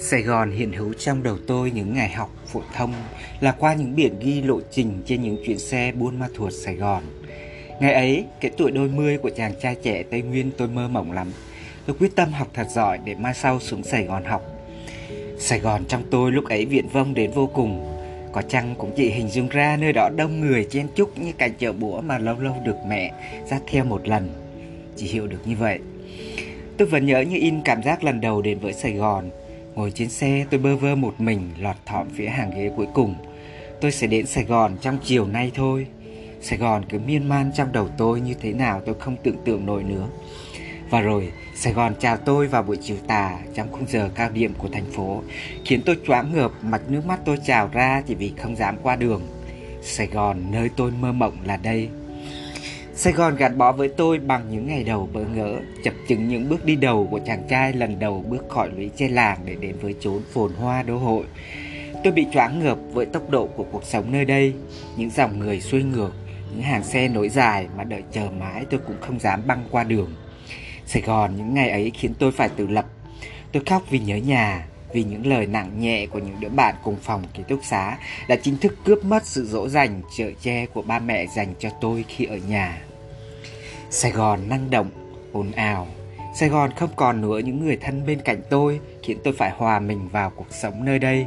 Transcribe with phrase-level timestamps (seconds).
[0.00, 2.92] Sài Gòn hiện hữu trong đầu tôi những ngày học phổ thông
[3.40, 6.74] là qua những biển ghi lộ trình trên những chuyến xe buôn ma thuột Sài
[6.74, 7.02] Gòn.
[7.80, 11.12] Ngày ấy, cái tuổi đôi mươi của chàng trai trẻ Tây Nguyên tôi mơ mộng
[11.12, 11.32] lắm.
[11.86, 14.42] Tôi quyết tâm học thật giỏi để mai sau xuống Sài Gòn học.
[15.38, 17.94] Sài Gòn trong tôi lúc ấy viện vông đến vô cùng.
[18.32, 21.52] Có chăng cũng chỉ hình dung ra nơi đó đông người chen chúc như cảnh
[21.58, 23.12] chợ búa mà lâu lâu được mẹ
[23.50, 24.28] dắt theo một lần.
[24.96, 25.78] Chỉ hiểu được như vậy.
[26.76, 29.30] Tôi vẫn nhớ như in cảm giác lần đầu đến với Sài Gòn
[29.74, 33.14] Ngồi trên xe tôi bơ vơ một mình lọt thỏm phía hàng ghế cuối cùng.
[33.80, 35.86] Tôi sẽ đến Sài Gòn trong chiều nay thôi.
[36.40, 39.66] Sài Gòn cứ miên man trong đầu tôi như thế nào tôi không tưởng tượng
[39.66, 40.08] nổi nữa.
[40.90, 44.54] Và rồi, Sài Gòn chào tôi vào buổi chiều tà trong khung giờ cao điểm
[44.58, 45.22] của thành phố,
[45.64, 48.96] khiến tôi choáng ngợp, mạch nước mắt tôi trào ra chỉ vì không dám qua
[48.96, 49.22] đường.
[49.82, 51.88] Sài Gòn nơi tôi mơ mộng là đây.
[53.00, 56.48] Sài Gòn gạt bỏ với tôi bằng những ngày đầu bỡ ngỡ, chập chững những
[56.48, 59.76] bước đi đầu của chàng trai lần đầu bước khỏi lũy che làng để đến
[59.80, 61.24] với chốn phồn hoa đô hội.
[62.04, 64.54] Tôi bị choáng ngợp với tốc độ của cuộc sống nơi đây,
[64.96, 66.12] những dòng người xuôi ngược,
[66.52, 69.84] những hàng xe nối dài mà đợi chờ mãi tôi cũng không dám băng qua
[69.84, 70.14] đường.
[70.86, 72.86] Sài Gòn những ngày ấy khiến tôi phải tự lập.
[73.52, 76.96] Tôi khóc vì nhớ nhà, vì những lời nặng nhẹ của những đứa bạn cùng
[77.02, 80.82] phòng ký túc xá đã chính thức cướp mất sự dỗ dành, trợ che của
[80.82, 82.78] ba mẹ dành cho tôi khi ở nhà.
[83.90, 84.90] Sài Gòn năng động,
[85.32, 85.86] ồn ào.
[86.34, 89.80] Sài Gòn không còn nữa những người thân bên cạnh tôi khiến tôi phải hòa
[89.80, 91.26] mình vào cuộc sống nơi đây.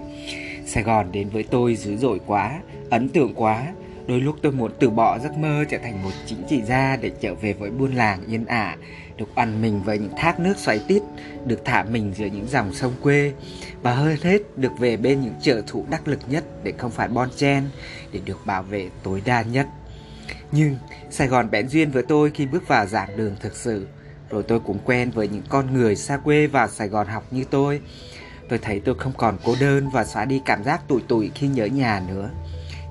[0.66, 3.68] Sài Gòn đến với tôi dữ dội quá, ấn tượng quá.
[4.08, 7.12] Đôi lúc tôi muốn từ bỏ giấc mơ trở thành một chính trị gia để
[7.22, 8.78] trở về với buôn làng yên ả,
[9.18, 11.02] được ăn mình với những thác nước xoáy tít,
[11.46, 13.34] được thả mình giữa những dòng sông quê
[13.82, 17.08] và hơn hết được về bên những trợ thủ đắc lực nhất để không phải
[17.08, 17.64] bon chen,
[18.12, 19.68] để được bảo vệ tối đa nhất.
[20.52, 20.78] Nhưng
[21.10, 23.88] Sài Gòn bén duyên với tôi khi bước vào giảng đường thực sự.
[24.30, 27.44] Rồi tôi cũng quen với những con người xa quê vào Sài Gòn học như
[27.44, 27.82] tôi.
[28.50, 31.48] Tôi thấy tôi không còn cô đơn và xóa đi cảm giác tủi tủi khi
[31.48, 32.30] nhớ nhà nữa.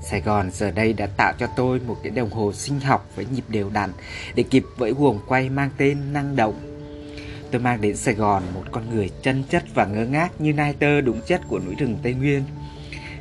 [0.03, 3.27] Sài Gòn giờ đây đã tạo cho tôi một cái đồng hồ sinh học với
[3.35, 3.91] nhịp đều đặn
[4.35, 6.55] để kịp với guồng quay mang tên năng động.
[7.51, 10.73] Tôi mang đến Sài Gòn một con người chân chất và ngơ ngác như nai
[10.73, 12.43] tơ đúng chất của núi rừng Tây Nguyên.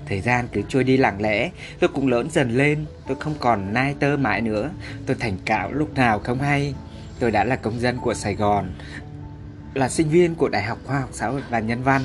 [0.09, 3.73] Thời gian cứ trôi đi lặng lẽ, tôi cũng lớn dần lên, tôi không còn
[3.73, 4.69] nai tơ mãi nữa,
[5.05, 6.73] tôi thành cạo lúc nào không hay.
[7.19, 8.71] Tôi đã là công dân của Sài Gòn,
[9.73, 12.01] là sinh viên của Đại học Khoa học Xã hội và Nhân văn.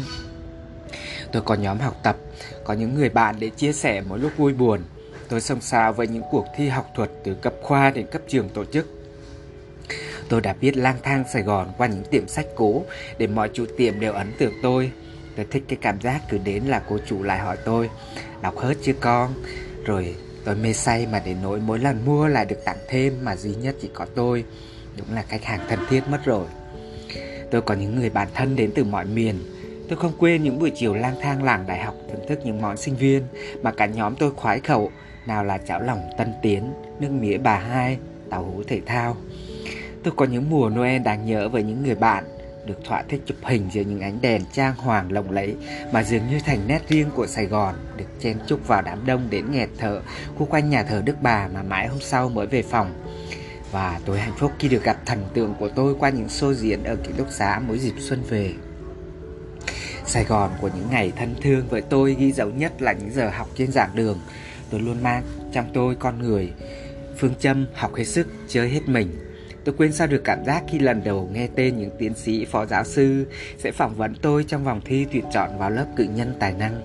[1.33, 2.17] Tôi có nhóm học tập,
[2.65, 4.81] có những người bạn để chia sẻ mỗi lúc vui buồn.
[5.29, 8.49] Tôi xông xao với những cuộc thi học thuật từ cấp khoa đến cấp trường
[8.49, 8.87] tổ chức.
[10.29, 12.85] Tôi đã biết lang thang Sài Gòn qua những tiệm sách cũ
[13.19, 14.91] để mọi chủ tiệm đều ấn tượng tôi.
[15.37, 17.91] Tôi thích cái cảm giác cứ đến là cô chủ lại hỏi tôi
[18.43, 19.35] Đọc hết chưa con?
[19.85, 20.15] Rồi
[20.45, 23.55] tôi mê say mà đến nỗi mỗi lần mua lại được tặng thêm Mà duy
[23.55, 24.45] nhất chỉ có tôi.
[24.97, 26.47] Đúng là khách hàng thân thiết mất rồi.
[27.51, 29.39] Tôi có những người bạn thân đến từ mọi miền.
[29.89, 32.77] Tôi không quên những buổi chiều lang thang làng đại học thưởng thức những món
[32.77, 33.23] sinh viên
[33.63, 34.91] mà cả nhóm tôi khoái khẩu,
[35.27, 37.99] nào là chảo lòng tân tiến, nước mía bà hai,
[38.31, 39.17] tàu hũ thể thao.
[40.03, 42.25] Tôi có những mùa Noel đáng nhớ với những người bạn
[42.67, 45.57] được thỏa thích chụp hình dưới những ánh đèn trang hoàng lộng lẫy
[45.93, 49.27] mà dường như thành nét riêng của Sài Gòn được chen chúc vào đám đông
[49.31, 50.03] đến nghẹt thở
[50.37, 52.93] khu quanh nhà thờ Đức Bà mà mãi hôm sau mới về phòng.
[53.73, 56.85] Và tôi hạnh phúc khi được gặp thần tượng của tôi qua những show diễn
[56.85, 58.55] ở ký túc xá mỗi dịp xuân về.
[60.07, 63.31] Sài Gòn của những ngày thân thương với tôi ghi dấu nhất là những giờ
[63.31, 64.21] học trên giảng đường.
[64.71, 66.53] Tôi luôn mang trong tôi con người,
[67.19, 69.34] phương châm học hết sức, chơi hết mình
[69.65, 72.67] Tôi quên sao được cảm giác khi lần đầu nghe tên những tiến sĩ, phó
[72.67, 73.27] giáo sư
[73.59, 76.83] sẽ phỏng vấn tôi trong vòng thi tuyển chọn vào lớp cử nhân tài năng.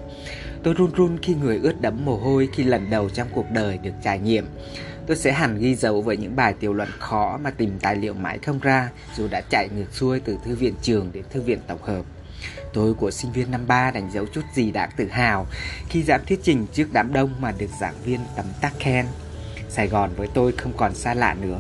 [0.64, 3.78] Tôi run run khi người ướt đẫm mồ hôi khi lần đầu trong cuộc đời
[3.78, 4.46] được trải nghiệm.
[5.08, 8.14] Tôi sẽ hẳn ghi dấu với những bài tiểu luận khó mà tìm tài liệu
[8.14, 11.60] mãi không ra, dù đã chạy ngược xuôi từ thư viện trường đến thư viện
[11.68, 12.06] tổng hợp.
[12.74, 15.48] Tôi của sinh viên năm ba đánh dấu chút gì đáng tự hào
[15.90, 19.06] khi dám thuyết trình trước đám đông mà được giảng viên tấm tắc khen.
[19.70, 21.60] Sài Gòn với tôi không còn xa lạ nữa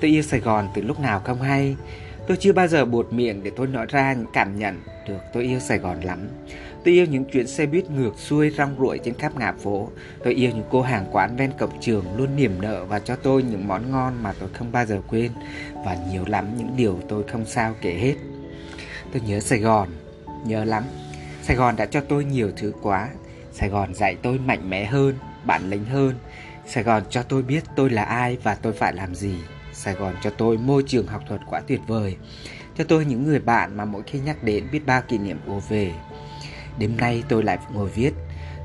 [0.00, 1.76] Tôi yêu Sài Gòn từ lúc nào không hay?
[2.26, 5.44] Tôi chưa bao giờ buột miệng để tôi nói ra những cảm nhận được tôi
[5.44, 6.28] yêu Sài Gòn lắm.
[6.84, 9.88] Tôi yêu những chuyến xe buýt ngược xuôi rong ruổi trên khắp ngã phố.
[10.24, 13.42] Tôi yêu những cô hàng quán ven cổng trường luôn niềm nợ và cho tôi
[13.42, 15.32] những món ngon mà tôi không bao giờ quên.
[15.84, 18.14] Và nhiều lắm những điều tôi không sao kể hết.
[19.12, 19.88] Tôi nhớ Sài Gòn,
[20.46, 20.84] nhớ lắm.
[21.42, 23.08] Sài Gòn đã cho tôi nhiều thứ quá.
[23.52, 25.14] Sài Gòn dạy tôi mạnh mẽ hơn,
[25.44, 26.14] bản lĩnh hơn.
[26.66, 29.34] Sài Gòn cho tôi biết tôi là ai và tôi phải làm gì.
[29.84, 32.16] Sài Gòn cho tôi môi trường học thuật quá tuyệt vời.
[32.76, 35.60] Cho tôi những người bạn mà mỗi khi nhắc đến biết bao kỷ niệm ùa
[35.68, 35.92] về.
[36.78, 38.12] Đêm nay tôi lại ngồi viết.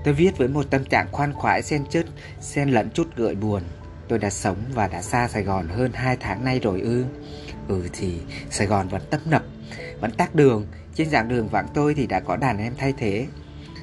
[0.04, 2.06] Tôi viết với một tâm trạng khoan khoái xen chất,
[2.40, 3.64] xen lẫn chút gợi buồn.
[4.08, 7.06] Tôi đã sống và đã xa Sài Gòn hơn 2 tháng nay rồi ư.
[7.68, 8.20] Ừ thì
[8.50, 9.44] Sài Gòn vẫn tấp nập
[10.00, 13.28] Vẫn tắc đường, trên dạng đường vắng tôi thì đã có đàn em thay thế.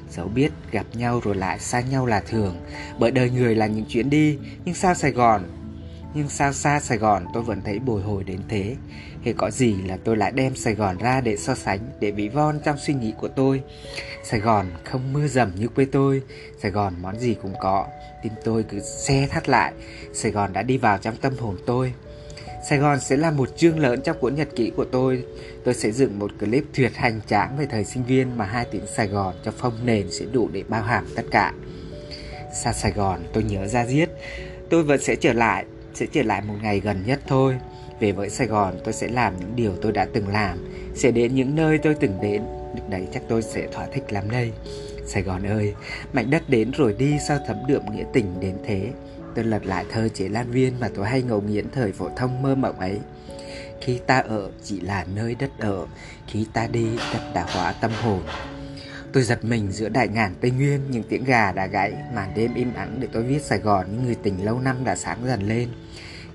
[0.09, 2.55] Dẫu biết gặp nhau rồi lại xa nhau là thường,
[2.99, 5.43] bởi đời người là những chuyến đi, nhưng sao Sài Gòn
[6.13, 8.75] nhưng sao xa Sài Gòn tôi vẫn thấy bồi hồi đến thế.
[9.23, 12.29] Hề có gì là tôi lại đem Sài Gòn ra để so sánh, Để ví
[12.29, 13.61] von trong suy nghĩ của tôi.
[14.23, 16.21] Sài Gòn không mưa dầm như quê tôi.
[16.61, 17.87] Sài Gòn món gì cũng có.
[18.23, 19.73] Tim tôi cứ xe thắt lại.
[20.13, 21.93] Sài Gòn đã đi vào trong tâm hồn tôi.
[22.69, 25.23] Sài Gòn sẽ là một chương lớn trong cuốn nhật ký của tôi.
[25.65, 28.85] Tôi sẽ dựng một clip tuyệt hành tráng về thời sinh viên Mà hai tiếng
[28.95, 31.53] Sài Gòn cho phong nền sẽ đủ để bao hàm tất cả.
[32.63, 34.09] Xa Sài Gòn, tôi nhớ ra giết
[34.69, 37.57] Tôi vẫn sẽ trở lại sẽ trở lại một ngày gần nhất thôi.
[37.99, 40.57] Về với Sài Gòn tôi sẽ làm những điều tôi đã từng làm,
[40.95, 42.43] sẽ đến những nơi tôi từng đến,
[42.75, 44.51] lúc đấy chắc tôi sẽ thỏa thích lắm đây.
[45.05, 45.73] Sài Gòn ơi,
[46.13, 48.91] mảnh đất đến rồi đi sao thấm đượm nghĩa tình đến thế.
[49.35, 52.41] Tôi lật lại thơ chế Lan Viên mà tôi hay ngầu nghiến thời phổ thông
[52.41, 52.99] mơ mộng ấy.
[53.81, 55.87] Khi ta ở chỉ là nơi đất ở,
[56.27, 58.21] khi ta đi đất đã hóa tâm hồn.
[59.13, 62.53] Tôi giật mình giữa đại ngàn Tây Nguyên, Những tiếng gà đã gãy, Màn đêm
[62.53, 65.47] im ắng để tôi viết Sài Gòn Những người tình lâu năm đã sáng dần
[65.47, 65.69] lên.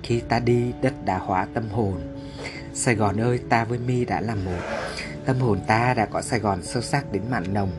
[0.02, 2.00] Khi ta đi, đất đã hóa tâm hồn.
[2.74, 4.60] Sài Gòn ơi, ta với mi đã là một.
[5.24, 7.70] Tâm hồn ta đã có Sài Gòn sâu sắc đến mặn nồng.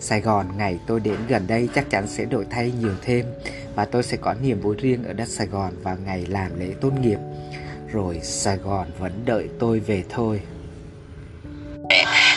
[0.00, 3.26] Sài Gòn, ngày tôi đến gần đây chắc chắn sẽ đổi thay nhiều thêm
[3.74, 6.74] Và tôi sẽ có niềm vui riêng ở đất Sài Gòn vào ngày làm lễ
[6.80, 7.18] tốt nghiệp.
[7.92, 10.40] Rồi Sài Gòn vẫn đợi tôi về thôi.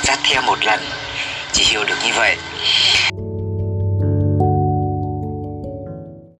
[0.04, 0.80] Dắt theo một lần.
[1.63, 2.43] 是休了，意。